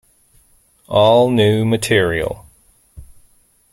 [0.87, 2.47] All new material.